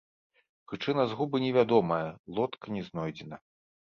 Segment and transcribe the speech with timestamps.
[0.69, 2.07] Прычына згубы невядомая,
[2.39, 3.39] лодка не знойдзена.